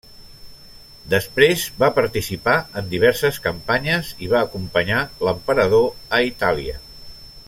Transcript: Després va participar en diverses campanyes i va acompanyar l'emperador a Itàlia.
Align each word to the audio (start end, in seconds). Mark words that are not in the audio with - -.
Després 1.13 1.65
va 1.83 1.89
participar 1.99 2.55
en 2.81 2.89
diverses 2.95 3.37
campanyes 3.45 4.11
i 4.29 4.31
va 4.35 4.41
acompanyar 4.49 5.05
l'emperador 5.29 5.87
a 6.19 6.23
Itàlia. 6.31 6.79